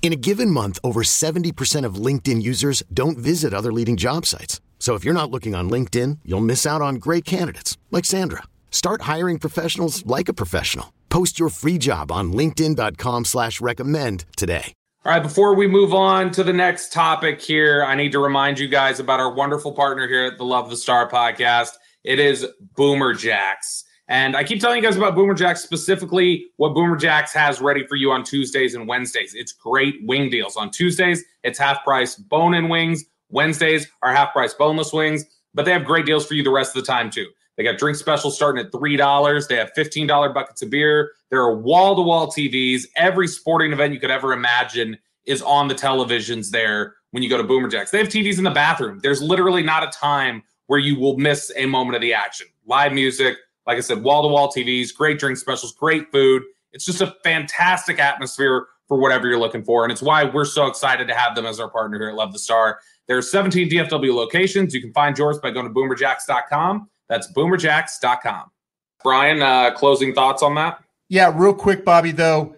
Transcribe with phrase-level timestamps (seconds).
[0.00, 4.62] In a given month, over 70% of LinkedIn users don't visit other leading job sites.
[4.78, 8.44] So if you're not looking on LinkedIn, you'll miss out on great candidates like Sandra.
[8.70, 10.94] Start hiring professionals like a professional.
[11.10, 14.72] Post your free job on LinkedIn.com slash recommend today.
[15.04, 18.58] All right, before we move on to the next topic here, I need to remind
[18.58, 21.70] you guys about our wonderful partner here at the Love the Star podcast.
[22.04, 23.84] It is Boomer Jacks.
[24.08, 27.86] And I keep telling you guys about Boomer Jacks, specifically what Boomer Jacks has ready
[27.86, 29.34] for you on Tuesdays and Wednesdays.
[29.34, 30.56] It's great wing deals.
[30.56, 33.04] On Tuesdays, it's half price bone in wings.
[33.28, 36.74] Wednesdays are half price boneless wings, but they have great deals for you the rest
[36.74, 37.26] of the time, too.
[37.58, 39.48] They got drink specials starting at $3.
[39.48, 41.12] They have $15 buckets of beer.
[41.28, 42.86] There are wall to wall TVs.
[42.96, 47.36] Every sporting event you could ever imagine is on the televisions there when you go
[47.36, 47.90] to Boomer Jacks.
[47.90, 49.00] They have TVs in the bathroom.
[49.02, 52.46] There's literally not a time where you will miss a moment of the action.
[52.66, 53.36] Live music,
[53.68, 56.42] like I said, wall to wall TVs, great drink specials, great food.
[56.72, 59.84] It's just a fantastic atmosphere for whatever you're looking for.
[59.84, 62.32] And it's why we're so excited to have them as our partner here at Love
[62.32, 62.80] the Star.
[63.06, 64.74] There are 17 DFW locations.
[64.74, 66.88] You can find yours by going to boomerjacks.com.
[67.10, 68.50] That's boomerjacks.com.
[69.04, 70.82] Brian, uh, closing thoughts on that?
[71.10, 72.56] Yeah, real quick, Bobby, though.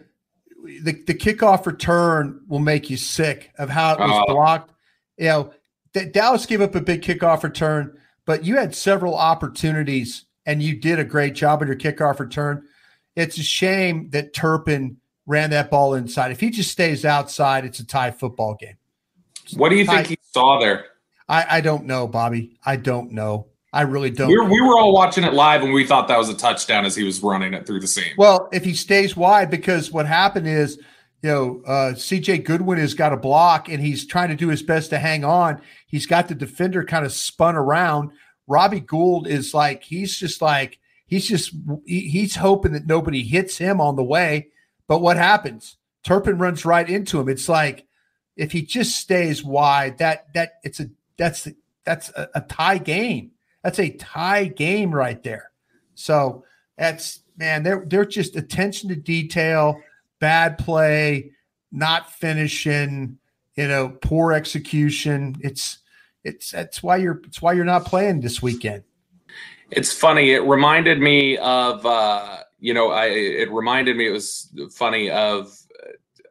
[0.65, 4.33] The, the kickoff return will make you sick of how it was Oh.
[4.33, 4.73] blocked.
[5.19, 5.55] You know,
[5.93, 10.75] D- Dallas gave up a big kickoff return, but you had several opportunities and you
[10.75, 12.65] did a great job on your kickoff return.
[13.15, 16.33] It's a shame that Turpin ran that ball inside.
[16.33, 18.75] If he just stays outside, it's a tie football game.
[19.55, 20.87] What do you think he saw there?
[21.29, 22.59] I, I don't know, Bobby.
[22.67, 23.47] I don't know.
[23.73, 24.27] I really don't.
[24.27, 26.85] We were, we were all watching it live and we thought that was a touchdown
[26.85, 28.13] as he was running it through the seam.
[28.19, 30.79] Well, if he stays wide, because what happened is,
[31.23, 34.65] you know, uh, CJ Goodwin has got a block and he's trying to do his
[34.65, 35.61] best to hang on.
[35.87, 38.11] He's got the defender kind of spun around.
[38.51, 41.55] Robbie Gould is like, he's just like, he's just,
[41.87, 44.49] he- he's hoping that nobody hits him on the way.
[44.89, 45.77] But what happens?
[46.03, 47.29] Turpin runs right into him.
[47.29, 47.87] It's like,
[48.37, 51.47] if he just stays wide, that, that, it's a, that's,
[51.85, 53.31] that's a, a tie game.
[53.63, 55.51] That's a tie game right there.
[55.95, 56.45] So
[56.79, 59.83] that's man, they're they're just attention to detail,
[60.19, 61.33] bad play,
[61.71, 63.19] not finishing,
[63.57, 65.37] you know, poor execution.
[65.41, 65.80] It's
[66.25, 68.85] it's that's why you're it's why you're not playing this weekend.
[69.71, 70.33] It's funny.
[70.33, 74.07] It reminded me of, uh, you know, I it reminded me.
[74.09, 75.57] It was funny of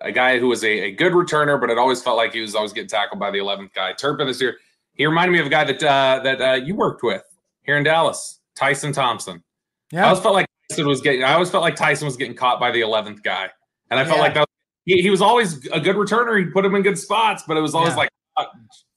[0.02, 2.56] a guy who was a, a good returner, but it always felt like he was
[2.56, 3.94] always getting tackled by the eleventh guy.
[3.94, 4.58] Turpin this year,
[4.94, 7.24] he reminded me of a guy that uh, that uh, you worked with
[7.64, 9.44] here in Dallas, Tyson Thompson.
[9.92, 11.24] Yeah, I always felt like Tyson was getting.
[11.24, 13.50] I always felt like Tyson was getting caught by the eleventh guy,
[13.90, 14.24] and I felt Yeah.
[14.24, 14.48] like that.
[14.86, 16.38] He, he was always a good returner.
[16.38, 17.98] He put him in good spots, but it was always Yeah.
[17.98, 18.10] like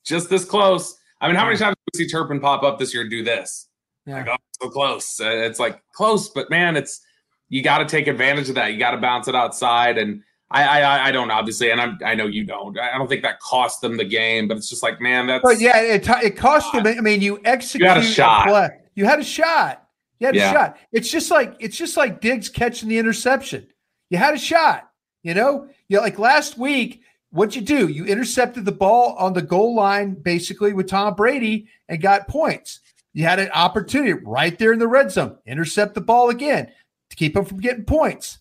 [0.05, 0.97] just this close.
[1.21, 3.23] I mean, how many times do we see Turpin pop up this year and do
[3.23, 3.69] this?
[4.07, 4.17] Yeah.
[4.19, 5.21] Like, oh, so close.
[5.21, 7.01] Uh, It's like close, but man, it's
[7.49, 8.73] you got to take advantage of that.
[8.73, 12.15] You got to bounce it outside, and I, I, I- don't obviously, and I'm, I
[12.15, 12.79] know you don't.
[12.79, 15.61] I don't think that cost them the game, but it's just like, man, that's But
[15.61, 16.87] yeah, it, it cost them.
[16.87, 18.47] I mean, you execute You had a shot.
[18.49, 18.69] play.
[18.95, 19.87] You had a shot.
[20.19, 20.51] You had Yeah.
[20.51, 20.77] a shot.
[20.93, 23.67] It's just like it's just like Diggs catching the interception.
[24.11, 24.89] You had a shot.
[25.23, 27.03] You know, you like last week.
[27.33, 27.89] What'd you do?
[27.89, 32.81] You intercepted the ball on the goal line, basically with Tom Brady, and got points.
[33.15, 35.39] You had an opportunity right there in the red zone.
[35.47, 36.71] Intercept the ball again
[37.11, 38.39] to keep them from getting points,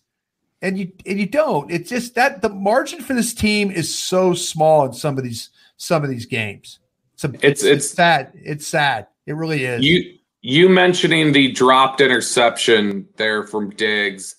[0.60, 1.70] and you and you don't.
[1.70, 5.48] It's just that the margin for this team is so small in some of these
[5.78, 6.78] some of these games.
[7.14, 8.32] It's a, It's- it's- sad.
[8.34, 9.06] It's sad.
[9.26, 9.82] It really is.
[9.84, 14.36] you you mentioning the dropped interception there from Diggs.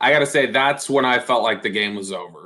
[0.00, 2.41] I got to say that's when I felt like the game was over.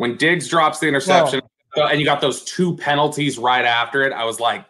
[0.00, 1.42] When Diggs drops the interception
[1.76, 4.64] and you got those two penalties right after it, I was like,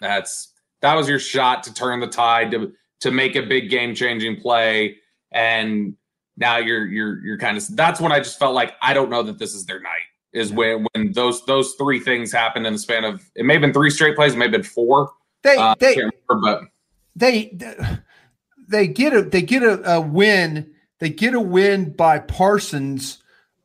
[0.00, 0.52] that's
[0.82, 4.40] that was your shot to turn the tide to to make a big game changing
[4.40, 4.98] play.
[5.32, 5.96] And
[6.36, 9.24] now you're you're you're kind of that's when I just felt like I don't know
[9.24, 12.78] that this is their night is when when those those three things happened in the
[12.78, 15.10] span of it may have been three straight plays, it may have been four.
[15.42, 16.68] they Uh, they can't remember, but
[17.16, 17.52] they
[18.68, 23.17] they get a they get a, a win they get a win by Parsons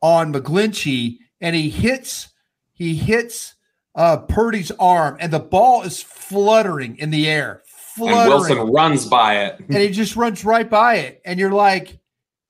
[0.04, 2.28] on McGlinchey, and he hits
[2.74, 3.54] he hits
[3.94, 7.62] uh, Purdy's arm, and the ball is fluttering in the air.
[7.96, 8.18] Fluttering.
[8.18, 11.98] And Wilson runs by it, and he just runs right by it, and you're like,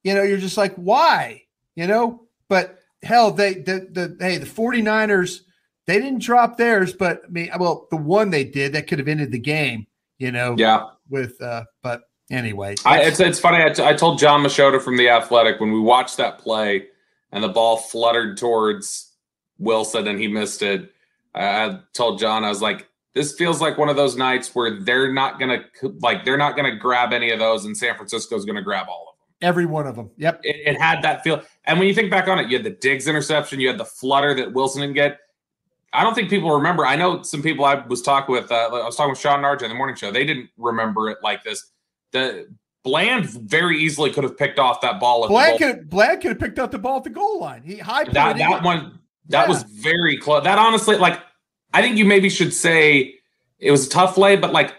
[0.02, 1.42] you know, you're just like, why,
[1.76, 2.26] you know?
[2.48, 5.40] But hell, they the the hey the 49ers
[5.86, 9.06] they didn't drop theirs, but I mean, well, the one they did that could have
[9.06, 9.86] ended the game,
[10.18, 10.56] you know.
[10.58, 10.86] Yeah.
[11.08, 12.02] With uh, but
[12.32, 13.62] anyway, I, it's it's funny.
[13.62, 16.86] I, t- I told Jon Machota from the Athletic when we watched that play
[17.34, 19.12] and the ball fluttered towards
[19.58, 20.92] Wilson and he missed it.
[21.34, 25.12] I told Jon I was like, this feels like one of those nights where they're
[25.12, 25.64] not gonna
[26.00, 29.16] like they're not gonna grab any of those, and San Francisco's gonna grab all of
[29.18, 29.48] them.
[29.48, 30.10] Every one of them.
[30.16, 30.40] Yep.
[30.42, 31.42] It, it had that feel.
[31.64, 33.84] And when you think back on it, you had the Diggs interception, you had the
[33.84, 35.18] flutter that Wilson didn't get.
[35.92, 36.84] I don't think people remember.
[36.84, 38.50] I know some people I was talking with.
[38.50, 40.10] Uh, I was talking with Shan RJ in the morning show.
[40.10, 41.70] They didn't remember it like this.
[42.10, 42.48] The
[42.84, 45.26] Bland very easily could have picked off that ball.
[45.26, 47.62] Bland could Bland could have picked up the ball at the goal line.
[47.62, 49.00] He high that, that one.
[49.28, 49.48] That yeah.
[49.48, 50.44] was very close.
[50.44, 51.18] That honestly, like,
[51.72, 53.14] I think you maybe should say
[53.58, 54.74] it was a tough lay, but like,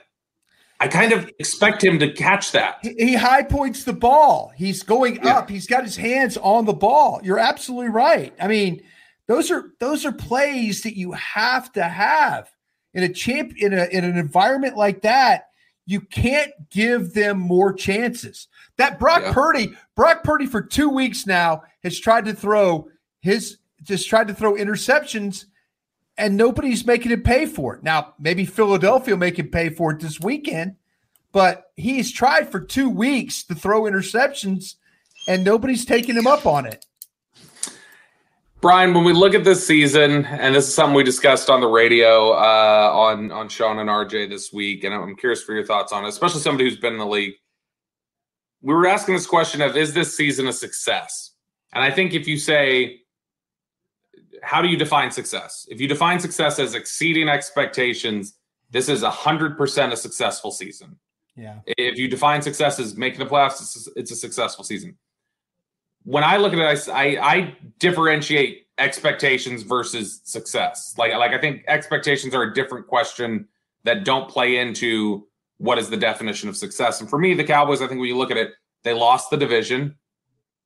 [0.80, 2.78] I kind of expect him to catch that.
[2.84, 4.54] He, he high points the ball.
[4.56, 5.40] He's going yeah.
[5.40, 5.50] up.
[5.50, 7.20] He's got his hands on the ball.
[7.24, 8.34] You're absolutely right.
[8.40, 8.84] I mean
[9.28, 12.50] those are those are plays that you have to have
[12.94, 15.48] in a champ in a in an environment like that.
[15.86, 18.48] You can't give them more chances.
[18.78, 19.34] That Brock yeah.
[19.34, 22.90] Purdy, Brock Purdy for two weeks now has tried to throw
[23.22, 25.46] his just tried to throw interceptions
[26.18, 27.84] and nobody's making him pay for it.
[27.84, 30.76] Now, maybe Philadelphia will make him pay for it this weekend,
[31.32, 34.76] but he's tried for two weeks to throw interceptions
[35.28, 36.86] and nobody's taking him up on it.
[38.66, 41.68] Brian, when we look at this season, and this is something we discussed on the
[41.68, 45.94] radio uh, on on Shan and RJ this week, and I'm curious for your thoughts
[45.94, 47.36] on it, especially somebody who's been in the league.
[48.64, 51.36] We were asking this question of is this season a success?
[51.74, 53.02] And I think if you say,
[54.42, 55.68] how do you define success?
[55.70, 58.40] If you define success as exceeding expectations,
[58.72, 60.98] this is 100% a successful season.
[61.36, 61.60] Yeah.
[61.68, 64.98] If you define success as making the playoffs, it's a successful season
[66.06, 70.96] when I look at it, I, I, differentiate expectations versus success.
[70.98, 73.48] Like like I think expectations are a different question
[73.84, 77.02] that don't play into what is the definition of success.
[77.02, 78.54] And for me, the Cowboys, I think when you look at it,
[78.84, 79.96] they lost the division,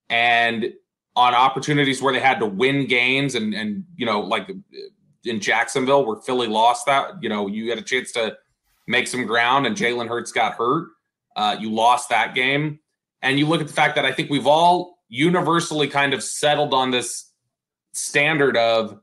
[0.10, 0.74] and
[1.16, 4.52] on opportunities where they had to win games, and and you know like
[5.24, 8.38] in Jacksonville where Philly lost that, you know you had a chance to
[8.88, 10.90] make some ground, and Jalen Hurts got hurt.
[11.36, 12.80] Uh, you lost that game,
[13.22, 16.74] and you look at the fact that I think we've all universally kind of settled
[16.74, 17.32] on this
[17.92, 19.00] standard of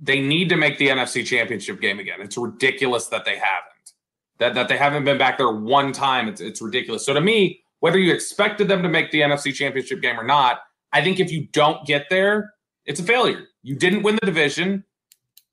[0.00, 2.20] they need to make the NFC championship game again.
[2.20, 3.92] It's ridiculous that they haven't.
[4.38, 6.28] That that they haven't been back there one time.
[6.28, 7.06] It's it's ridiculous.
[7.06, 10.60] So to me, whether you expected them to make the NFC championship game or not,
[10.92, 12.54] I think if you don't get there,
[12.86, 13.44] it's a failure.
[13.62, 14.84] You didn't win the division.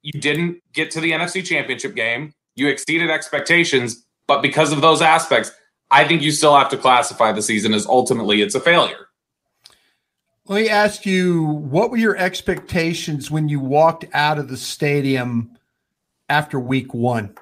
[0.02, 2.34] You didn't get to the NFC championship game.
[2.56, 5.52] You exceeded expectations, but because of those aspects,
[5.92, 9.09] I think you still have to classify the season as ultimately it's a failure.
[10.50, 15.56] Let me ask you, what were your expectations when you walked out of the stadium
[16.28, 17.36] after week one?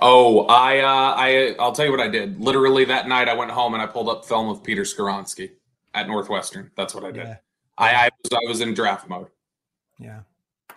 [0.00, 2.40] Oh, I, uh, I, I'll tell you what I did.
[2.40, 5.50] Literally that night, I went home and I pulled up film of Peter Skoronski
[5.92, 6.70] at Northwestern.
[6.74, 7.24] That's what I did.
[7.24, 7.36] Yeah.
[7.76, 9.26] I, I was, I was in draft mode.
[9.98, 10.20] Yeah.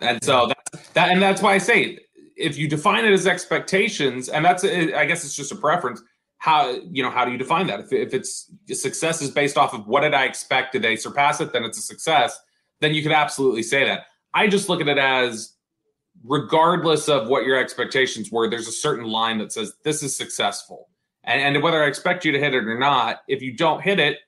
[0.02, 2.00] And so that's that, and that's why I say
[2.36, 6.02] if you define it as expectations, and that's, I guess it's just a preference
[6.40, 7.80] how you know how do you define that?
[7.80, 11.40] If, if it's success is based off of what did i expect did they surpass
[11.40, 12.40] it then it's a success
[12.80, 14.06] then you could absolutely say that.
[14.32, 15.54] I just look at it as
[16.24, 20.88] regardless of what your expectations were there's a certain line that says this is successful.
[21.24, 24.00] And, and whether i expect you to hit it or not if you don't hit
[24.00, 24.18] it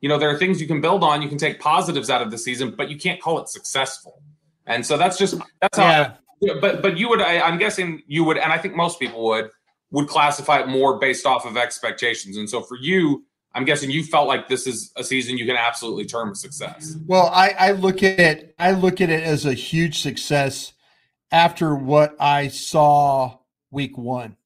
[0.00, 1.22] you know there are things you can build on.
[1.22, 4.20] You can take positives out of the season but you can't call it successful.
[4.66, 6.54] And so that's just that's how yeah.
[6.60, 9.50] but but you would I, i'm guessing you would and i think most people would
[9.90, 12.36] would classify it more based off of expectations.
[12.36, 15.56] And so for you, I'm guessing you felt like this is a season you can
[15.56, 16.96] absolutely term a success.
[17.06, 20.72] Well, I, I look at it, I look at it as a huge success
[21.32, 23.38] after what I saw
[23.70, 24.36] week one.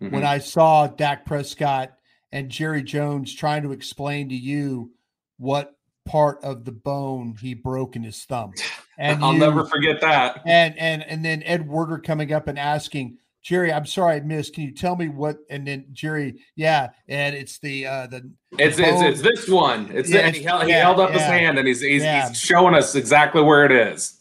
[0.00, 0.14] Mm-hmm.
[0.14, 1.92] When I saw Dak Prescott
[2.32, 4.92] and Jerry Jones trying to explain to you
[5.36, 5.76] what
[6.06, 8.52] part of the bone he broke in his thumb.
[9.00, 10.42] And I'll you, never forget that.
[10.44, 14.52] And and and then Ed Werder coming up and asking, Jerry, I'm sorry I missed.
[14.52, 15.38] Can you tell me what?
[15.48, 19.88] And then Jerry, yeah, and it's the uh the it's it's, it's, this one.
[19.90, 22.74] It's, yeah, he, held, he held up yeah, his hand and he's he's, he's showing
[22.74, 24.20] us exactly where it is.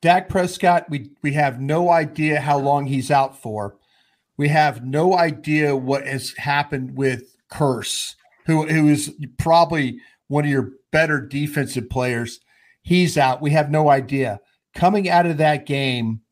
[0.00, 3.76] Dak Prescott, we we have no idea how long he's out for.
[4.38, 8.14] We have no idea what has happened with Kearse,
[8.46, 12.40] who who is probably one of your better defensive players.
[12.80, 13.42] He's out.
[13.42, 14.40] We have no idea.
[14.74, 16.22] Coming out of that game,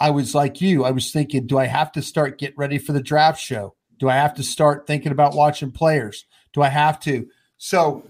[0.00, 0.84] I was like you.
[0.84, 3.74] I was thinking, do I have to start get ready for the draft show?
[3.98, 6.24] Do I have to start thinking about watching players?
[6.52, 7.28] Do I have to?
[7.58, 8.02] So,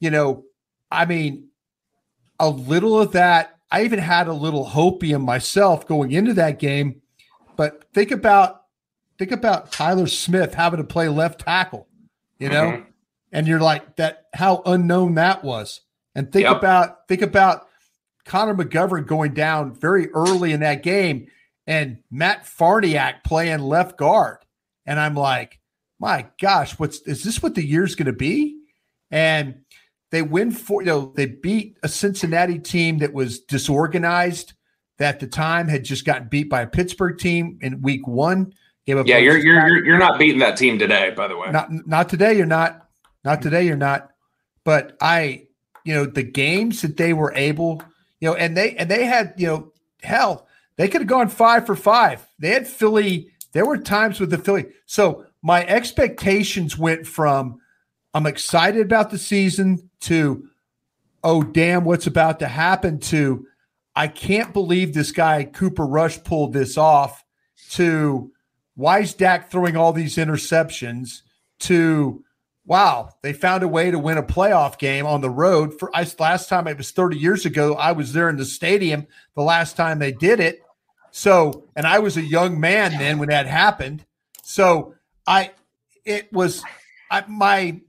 [0.00, 0.44] you know,
[0.90, 1.48] I mean,
[2.38, 3.58] a little of that.
[3.70, 7.02] I even had a little hopium myself going into that game.
[7.56, 8.62] But think about
[9.18, 11.88] think about Tyler Smith having to play left tackle,
[12.38, 12.90] you know, mm-hmm.
[13.32, 15.80] and you're like that how unknown that was.
[16.14, 16.56] And think yep.
[16.56, 17.65] about think about
[18.26, 21.28] Connor McGovern going down very early in that game
[21.66, 24.38] and Matt Farniok playing left guard.
[24.84, 25.58] And I'm like,
[25.98, 28.58] my gosh, what's is this what the year's going to be?
[29.10, 29.62] And
[30.10, 34.52] they win for you know they beat a Cincinnati team that was disorganized
[34.98, 38.52] that at the time had just gotten beat by a Pittsburgh team in week one.
[39.06, 41.50] yeah, you're you're you're not beating that team today, by the way.
[41.50, 42.36] Not not today.
[42.36, 42.88] You're not.
[43.24, 43.66] Not today.
[43.66, 44.10] You're not.
[44.64, 45.46] But I,
[45.84, 47.82] you know, the games that they were able,
[48.20, 50.46] you know, and they and they had, you know, hell,
[50.76, 52.26] they could have gone five for five.
[52.38, 53.30] They had Philly.
[53.52, 54.66] There were times with the Philly.
[54.86, 57.60] So my expectations went from
[58.14, 60.48] I'm excited about the season to
[61.24, 63.46] oh damn, what's about to happen to
[63.94, 67.24] I can't believe this guy Cooper Rush pulled this off
[67.70, 68.30] to
[68.74, 71.22] why is Dak throwing all these interceptions
[71.60, 72.22] to
[72.66, 75.78] wow, they found a way to win a playoff game on the road.
[75.78, 79.06] For I, last time it was 30 years ago, I was there in the stadium
[79.34, 80.60] the last time they did it.
[81.12, 84.04] So, and I was a young man then when that happened.
[84.42, 84.94] So
[85.26, 85.52] I,
[86.04, 86.62] it was,
[87.10, 87.80] I, my,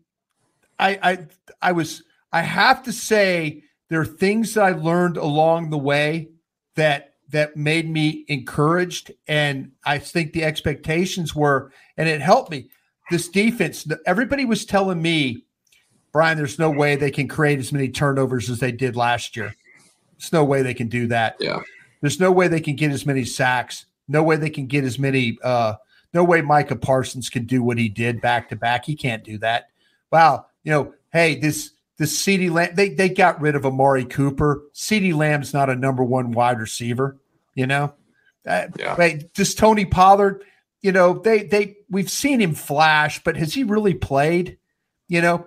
[0.80, 1.28] I, I,
[1.62, 6.30] I was, I have to say there are things that I learned along the way
[6.76, 9.12] that, that made me encouraged.
[9.28, 12.70] And I think the expectations were, and it helped me.
[13.10, 15.46] This defense, everybody was telling me,
[16.12, 19.56] Brian, there's no way they can create as many turnovers as they did last year.
[20.18, 21.38] There's no way they can do that.
[21.40, 21.62] Yeah.
[22.02, 23.86] There's no way they can get as many sacks.
[24.08, 25.38] No way they can get as many.
[25.44, 25.76] Uh,
[26.14, 28.86] no way Micah Parsons can do what he did back to back.
[28.86, 29.70] He can't do that.
[30.12, 30.48] Wow.
[30.64, 34.64] You know, hey, this this CeeDee Lamb, they they got rid of Amari Cooper.
[34.74, 37.18] CeeDee Lamb's not a number one wide receiver.
[37.56, 37.94] You know,
[38.48, 38.96] uh, yeah.
[38.98, 40.44] Wait, this Tony Pollard.
[40.88, 44.58] You know, they they we've seen him flash, but has he really played?
[45.10, 45.46] You know,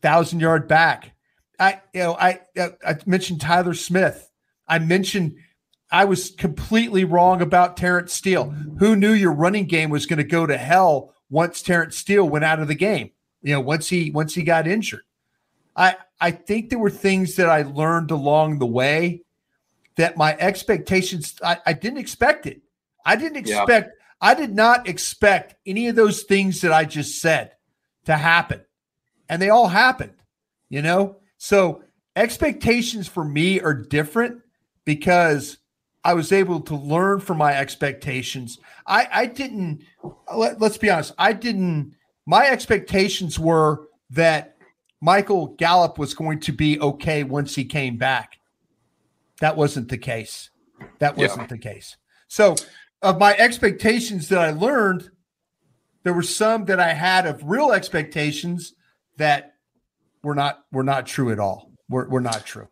[0.00, 1.14] thousand yard back.
[1.58, 4.30] I you know I uh, I mentioned Tyler Smith.
[4.66, 5.34] I mentioned
[5.92, 8.54] I was completely wrong about Terence Steele.
[8.78, 12.46] Who knew your running game was going to go to hell once Terence Steele went
[12.46, 13.10] out of the game?
[13.42, 15.02] You know, once he once he got injured.
[15.76, 19.24] I I think there were things that I learned along the way
[19.96, 22.62] that my expectations I, I didn't expect it.
[23.04, 23.99] I didn't expect yeah.
[24.20, 27.52] I did not expect any of those things that I just said
[28.04, 28.62] to happen.
[29.28, 30.14] And they all happened,
[30.68, 31.16] you know?
[31.38, 31.82] So
[32.16, 34.42] expectations for me are different
[34.84, 35.58] because
[36.04, 38.58] I was able to learn from my expectations.
[38.86, 39.82] I, I didn't,
[40.34, 41.94] let, let's be honest, I didn't,
[42.26, 44.56] my expectations were that
[45.00, 48.38] Michael Gallup was going to be okay once he came back.
[49.40, 50.50] That wasn't the case.
[50.98, 51.46] That wasn't yeah.
[51.46, 51.96] the case.
[52.28, 52.56] So,
[53.02, 55.10] of my expectations that I learned,
[56.04, 58.72] there were some that I had of real expectations
[59.16, 59.52] that
[60.22, 61.70] were not were not true at all.
[61.88, 62.68] Were, were not true.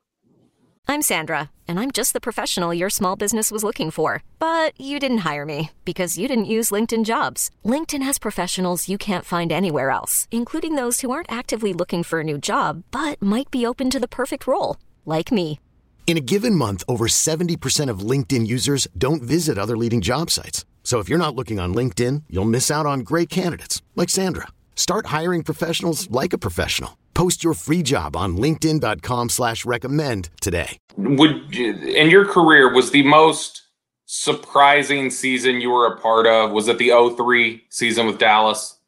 [0.90, 4.22] I'm Sandra, and I'm just the professional your small business was looking for.
[4.38, 7.50] But you didn't hire me because you didn't use LinkedIn jobs.
[7.64, 12.20] LinkedIn has professionals you can't find anywhere else, including those who aren't actively looking for
[12.20, 15.60] a new job but might be open to the perfect role, like me.
[16.08, 20.64] In a given month, over 70% of LinkedIn users don't visit other leading job sites.
[20.82, 24.46] So if you're not looking on LinkedIn, you'll miss out on great candidates like Sandra.
[24.74, 26.96] Start hiring professionals like a professional.
[27.12, 30.78] Post your free job on LinkedIn.com slash recommend today.
[30.96, 33.64] Would in your career was the most
[34.06, 36.52] surprising season you were a part of?
[36.52, 38.78] Was it the 03 season with Dallas?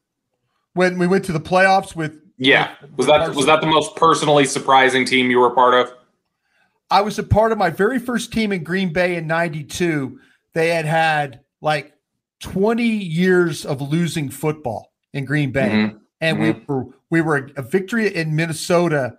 [0.73, 2.71] When we went to the playoffs with Yeah.
[2.81, 5.93] With, was that was that the most personally surprising team you were a part of?
[6.91, 10.19] I was a part of my very first team in Green Bay in 92.
[10.55, 11.93] They had had like
[12.41, 15.69] 20 years of losing football in Green Bay.
[15.71, 16.59] Mm-hmm and mm-hmm.
[16.59, 19.15] we were we were a victory in Minnesota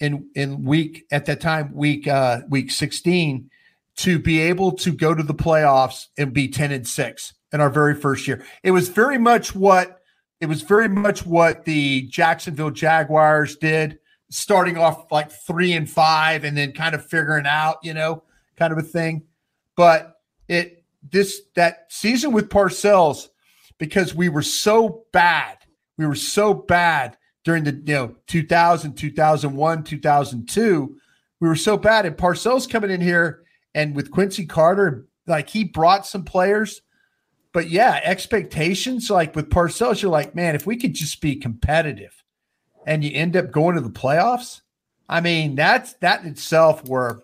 [0.00, 3.50] in in week at that time week uh week 16
[3.96, 7.70] to be able to go to the playoffs and be 10 and 6 in our
[7.70, 8.44] very first year.
[8.62, 10.00] It was very much what
[10.40, 13.98] it was very much what the Jacksonville Jaguars did
[14.30, 18.22] starting off like 3 and 5 and then kind of figuring out, you know,
[18.56, 19.24] kind of a thing.
[19.76, 20.16] But
[20.48, 23.28] it this that season with Parcells
[23.78, 25.58] because we were so bad
[25.98, 30.96] we were so bad during the you know 2000, 2001, 2002,
[31.40, 32.06] we were so bad.
[32.06, 33.42] And Parcells coming in here
[33.74, 36.80] and with Quincy Carter, like he brought some players.
[37.52, 42.22] But yeah, expectations like with Parcells, you're like, man, if we could just be competitive
[42.88, 44.62] and you end up going to the playoffs,
[45.08, 47.22] I mean, that's that itself were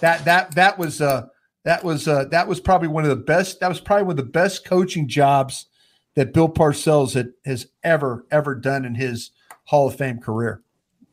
[0.00, 1.26] that that that was uh
[1.64, 4.24] that was uh that was probably one of the best that was probably one of
[4.24, 5.66] the best coaching jobs
[6.16, 9.30] that Bill Parcells had, has ever ever done in his
[9.64, 10.62] Hall of Fame career.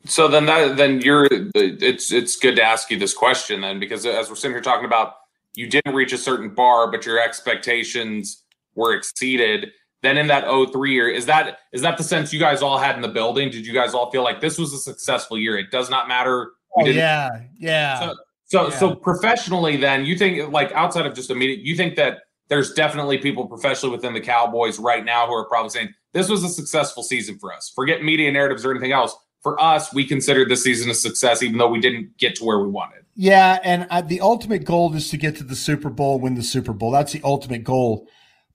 [0.06, 4.06] So then that then you're it's it's good to ask you this question then because
[4.06, 5.14] as we're sitting here talking about
[5.56, 8.44] you didn't reach a certain bar but your expectations
[8.76, 9.72] were exceeded
[10.04, 12.96] then in that 03 year is that is that the sense you guys all had
[12.96, 15.72] in the building did you guys all feel like this was a successful year it
[15.72, 18.78] does not matter oh, yeah yeah so so, yeah.
[18.78, 23.18] so professionally then you think like outside of just immediate you think that there's definitely
[23.18, 27.04] people professionally within the cowboys right now who are probably saying this was a successful
[27.04, 29.16] season for us forget media narratives or anything else
[29.48, 32.60] for us, we considered this season a success, even though we didn't get to where
[32.60, 33.04] we wanted.
[33.16, 36.44] Yeah, and uh, the ultimate goal is to get to the Super Bowl, win the
[36.44, 36.92] Super Bowl.
[36.92, 38.08] That's the ultimate goal.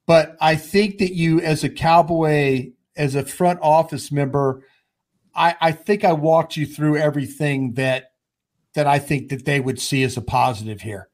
[0.07, 4.67] But I think that you, as a Cowboy, as a front office member,
[5.35, 8.11] I, I think I walked you through everything that
[8.75, 11.09] that I think that they would see as a positive here.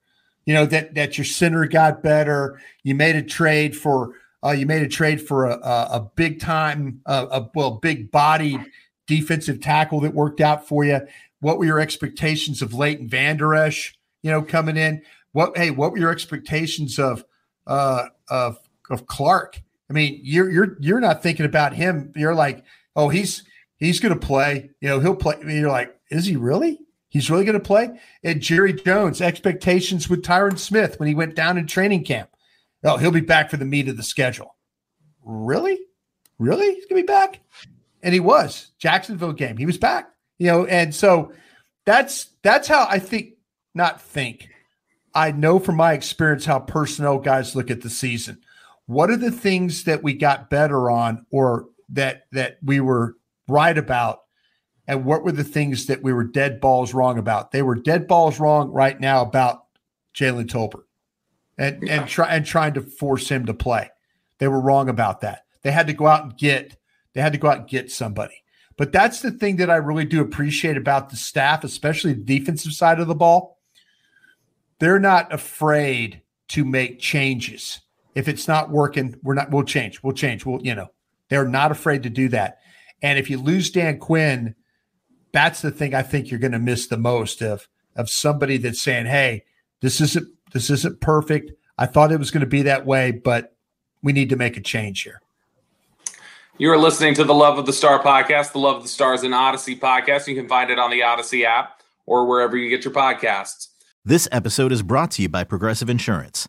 [0.46, 2.60] You know that that your center got better.
[2.82, 4.14] You made a trade for
[4.44, 8.10] uh, you made a trade for a, a, a big time, uh, a well, big
[8.10, 8.64] bodied
[9.06, 11.00] defensive tackle that worked out for you?
[11.40, 15.02] What were your expectations of Leighton Vander Esch, you know, coming in?
[15.32, 17.24] What hey, what were your expectations of
[17.66, 18.58] uh of
[18.90, 19.60] of Clark?
[19.90, 22.12] I mean, you're you're you're not thinking about him.
[22.16, 22.64] You're like,
[22.94, 23.44] oh, he's
[23.76, 24.70] he's going to play.
[24.80, 25.36] You know, he'll play.
[25.40, 26.80] I mean, you're like, is he really?
[27.08, 27.98] He's really going to play.
[28.22, 32.28] And Jerry Jones, expectations with Tyron Smith when he went down in training camp.
[32.84, 34.56] Oh, he'll be back for the meat of the schedule.
[35.24, 35.78] Really?
[36.38, 36.74] Really?
[36.74, 37.40] He's going to be back?
[38.02, 39.56] and he was Jacksonville game.
[39.56, 41.32] He was back, you know, and so
[41.84, 43.34] that's that's how I think.
[43.74, 44.48] Not think.
[45.14, 48.40] I know from my experience how personnel guys look at the season.
[48.88, 53.76] What are the things that we got better on, or that that we were right
[53.76, 54.20] about,
[54.86, 57.50] and what were the things that we were dead balls wrong about?
[57.50, 59.64] They were dead balls wrong right now about
[60.14, 60.84] Jalen Tolbert,
[61.58, 62.00] and yeah.
[62.00, 63.90] and try and trying to force him to play.
[64.38, 65.44] They were wrong about that.
[65.62, 66.78] They had to go out and get
[67.12, 68.42] they had to go out and get somebody.
[68.78, 72.72] But that's the thing that I really do appreciate about the staff, especially the defensive
[72.72, 73.58] side of the ball.
[74.78, 77.80] They're not afraid to make changes.
[78.18, 80.02] If it's not working, we're not, we'll change.
[80.02, 80.44] We'll change.
[80.44, 80.88] We'll, you know,
[81.28, 82.58] they're not afraid to do that.
[83.00, 84.56] And if you lose Dan Quinn,
[85.30, 88.82] that's the thing I think you're going to miss the most of of somebody that's
[88.82, 89.44] saying, "Hey,
[89.82, 91.52] this isn't this isn't perfect.
[91.78, 93.54] I thought it was going to be that way, but
[94.02, 95.20] we need to make a change here."
[96.56, 99.22] You are listening to the Love of the Star podcast, the Love of the Stars
[99.22, 100.26] and Audacy podcast.
[100.26, 103.68] You can find it on the Audacy app or wherever you get your podcasts.
[104.04, 106.48] This episode is brought to you by Progressive Insurance.